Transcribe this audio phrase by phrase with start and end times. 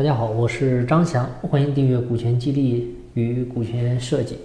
[0.00, 4.38] 大家好，我是张翔，欢迎订阅股权激励与股权设计。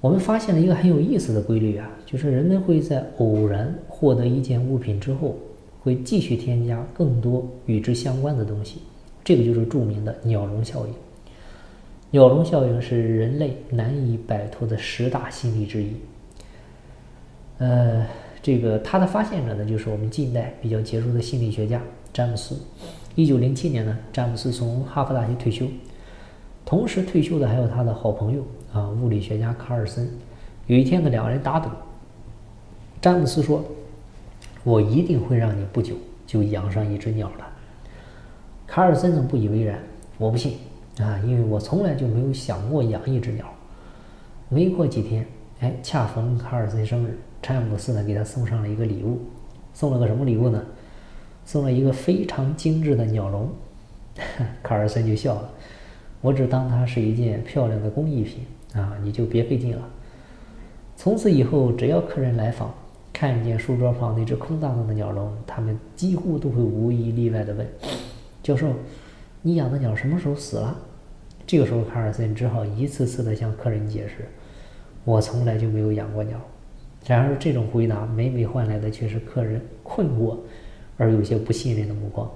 [0.00, 5.36] 我们发现了一个很有意思的规律啊，就是人们会在偶然获得一件物品之后，
[5.82, 8.78] 会继续添加更多与之相关的东西，
[9.22, 10.94] 这个就是著名的鸟笼效应。
[12.10, 15.92] 鸟笼效应是人类难以摆脱的十大心理之一。
[17.58, 18.06] 呃，
[18.42, 21.78] 这个它的发现者呢，就是我们近代比较杰出的心理学家
[22.10, 22.56] 詹姆斯。
[23.20, 25.66] 一九零七年呢，詹姆斯从哈佛大学退休，
[26.64, 30.08] 同时退休的还有他的好朋友啊，物理学家卡尔森。
[30.66, 31.68] 有一天呢，两个人打赌，
[32.98, 33.62] 詹姆斯说
[34.64, 35.96] ：“我一定会让你不久
[36.26, 37.44] 就养上一只鸟的。”
[38.66, 39.78] 卡尔森呢不以为然
[40.16, 40.54] ：“我不信
[40.98, 43.44] 啊，因为我从来就没有想过养一只鸟。”
[44.48, 45.26] 没过几天，
[45.60, 49.20] 哎，恰逢卡尔森生日，詹姆斯呢给他送上了一个礼物，
[49.74, 50.64] 送了个什么礼物呢？
[51.44, 53.50] 送了一个非常精致的鸟笼，
[54.62, 55.50] 卡尔森就笑了。
[56.20, 59.88] 我只当它是一件漂亮的工艺品啊，你就别费劲了。
[60.96, 62.74] 从此以后，只要客人来访，
[63.12, 67.66] 看见书桌旁那只空荡荡的鸟笼，他们几乎都会无一例外地问
[68.42, 68.68] ：“教授，
[69.40, 70.76] 你养的鸟什么时候死了？”
[71.46, 74.28] 这个时候，卡尔森只好一次次地向客人解释
[75.04, 76.38] ：“我从来就没有养过鸟。”
[77.06, 80.36] 然而，这种回答每每换来的却是客人困惑。
[81.00, 82.30] 而有些不信任的目光，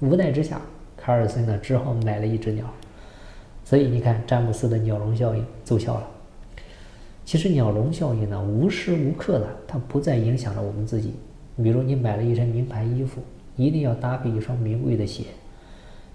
[0.00, 0.60] 无奈之下，
[0.96, 2.66] 卡尔森呢只好买了一只鸟。
[3.64, 6.08] 所以你看，詹姆斯的鸟笼效应奏效了。
[7.24, 11.14] 其实鸟笼效应呢，无时无刻的它不再影响着我们自己。
[11.62, 13.20] 比如你买了一身名牌衣服，
[13.54, 15.22] 一定要搭配一双名贵的鞋；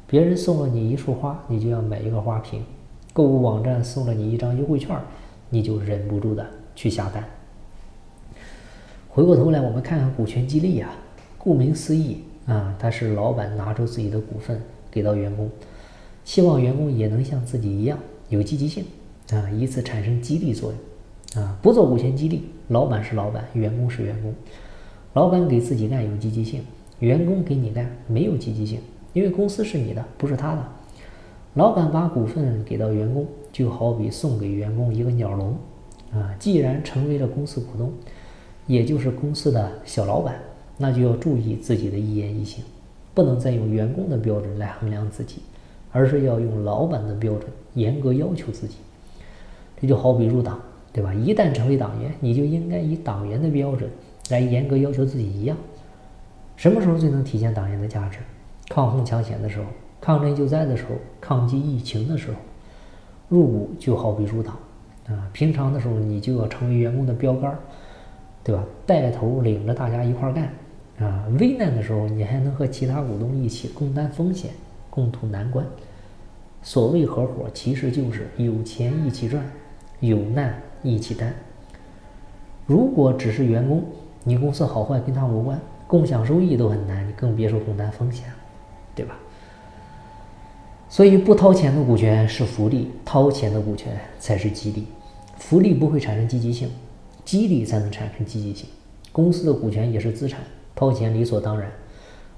[0.06, 2.62] 别人送了你一束花，你就要买一个花瓶；
[3.14, 4.94] 购物网站送了你一张优惠券，
[5.50, 6.46] 你就忍不住的
[6.76, 7.24] 去下单。
[9.08, 10.94] 回过头来，我们看看股权激励啊。
[11.44, 15.50] 顾名思义啊，他是老板拿出自己的股份给到员工，
[16.24, 18.86] 希望员工也能像自己一样有积极性
[19.30, 21.60] 啊，以此产生激励作用啊。
[21.62, 24.34] 不做股权激励，老板是老板，员工是员工。
[25.12, 26.64] 老板给自己干有积极性，
[27.00, 28.80] 员工给你干没有积极性，
[29.12, 30.66] 因为公司是你的，不是他的。
[31.56, 35.58] 老板把股份给到员工，就好比送给员工一个鸟笼
[36.14, 36.34] 啊。
[36.40, 37.92] 既然成为了公司股东，
[38.66, 40.40] 也就是公司的小老板。
[40.78, 42.64] 那就要注意自己的一言一行，
[43.14, 45.42] 不能再用员工的标准来衡量自己，
[45.92, 47.44] 而是要用老板的标准
[47.76, 48.78] 严格要求自己。
[49.80, 50.60] 这就好比入党，
[50.92, 51.14] 对吧？
[51.14, 53.90] 一旦成为党员，你就应该以党员的标准
[54.30, 55.58] 来严格要求自己一样。
[56.56, 58.20] 什么时候最能体现党员的价值？
[58.70, 59.66] 抗洪抢险的时候，
[60.00, 62.36] 抗震救灾的时候，抗击疫情的时候。
[63.30, 64.56] 入伍就好比入党
[65.08, 67.58] 啊，平常的时候你就要成为员工的标杆，
[68.44, 68.64] 对吧？
[68.86, 70.54] 带头领着大家一块干。
[71.00, 74.52] 啊，危难的时候，你还能和其他股东一起共担风险，
[74.90, 75.66] 共度难关。
[76.62, 79.44] 所谓合伙，其实就是有钱一起赚，
[80.00, 81.34] 有难一起担。
[82.66, 83.84] 如果只是员工，
[84.24, 88.36] 你公司好坏跟他无关，共享收益都很难，你更别说共担风险了，
[88.96, 89.18] 对吧？
[90.88, 94.86] 所以，不掏钱的股权是福利，掏钱的股权才是激励。
[95.38, 96.70] 福利不会产生积极性，
[97.26, 98.70] 激励才能产生积极性。
[99.12, 100.40] 公司的股权也是资产。
[100.84, 101.72] 掏钱理所当然，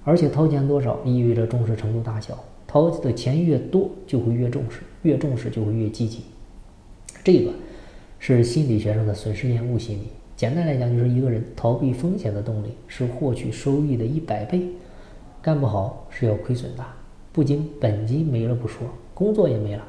[0.04, 2.38] 而且掏钱多少意味着重视程度大小。
[2.68, 6.20] 掏的钱越多，就会越重视，越重视就会越积极。
[7.24, 7.52] 这个
[8.20, 10.10] 是心理学上的损失厌恶心理。
[10.36, 14.62] 简单来讲，就是一个人逃避风险的动力是获取收益的一百倍。
[15.42, 16.86] 干不好是要亏损的，
[17.32, 19.84] 不仅本金没了不说，工作也没了，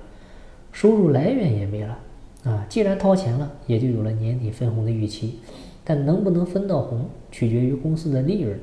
[0.73, 1.99] 收入来源也没了。
[2.45, 5.41] 啊，既然掏钱了，也就有了年底分红的预期。
[5.89, 8.59] 但能不能分到红，取决于公司的利润。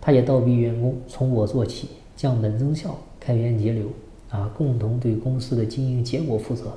[0.00, 3.86] 他也倒逼员工从我做起，降本增效，开源节流，
[4.30, 6.76] 啊，共同对公司的经营结果负责。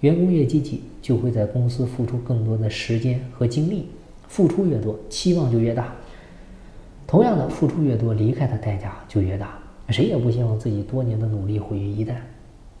[0.00, 3.86] 员工越积极，就会在公司付出更多的时间和精力，
[4.28, 5.96] 付出越多，期望就越大。
[7.06, 9.58] 同样的，付出越多，离开的代价就越大。
[9.88, 12.16] 谁也不希望自己多年的努力毁于一旦，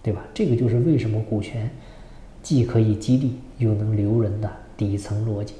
[0.02, 0.22] 对吧？
[0.34, 1.70] 这个就是为什么股权
[2.42, 5.54] 既可以激励，又能留人的底层逻辑。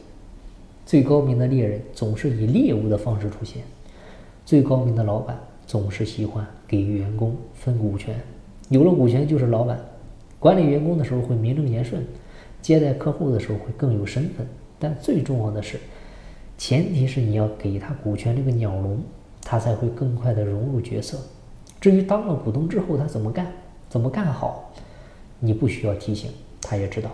[0.89, 3.63] 最高明的猎人总是以猎物的方式出现，
[4.47, 8.19] 最高明的老板总是喜欢给员工分股权。
[8.71, 9.79] 有了股权就是老板，
[10.39, 12.03] 管理员工的时候会名正言顺，
[12.63, 14.47] 接待客户的时候会更有身份。
[14.79, 15.79] 但最重要的是，
[16.57, 18.99] 前提是你要给他股权这个鸟笼，
[19.43, 21.19] 他才会更快的融入角色。
[21.79, 23.47] 至于当了股东之后他怎么干，
[23.91, 24.73] 怎么干好，
[25.39, 26.31] 你不需要提醒，
[26.63, 27.11] 他也知道。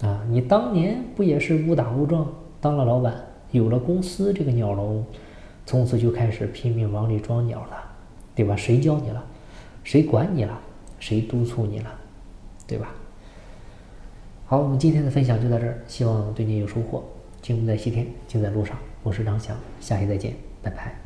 [0.00, 2.26] 啊，你当年不也是误打误撞？
[2.62, 3.12] 当了老板，
[3.50, 5.04] 有了公司这个鸟笼，
[5.66, 7.90] 从此就开始拼命往里装鸟了，
[8.36, 8.54] 对吧？
[8.54, 9.24] 谁教你了？
[9.82, 10.56] 谁管你了？
[11.00, 11.92] 谁督促你了？
[12.64, 12.94] 对吧？
[14.46, 17.02] 好，我们今天的分享就到这儿，希望对你有收获。
[17.40, 18.78] 金不在西天，就在路上。
[19.02, 20.32] 我是张翔，下期再见，
[20.62, 21.01] 拜拜。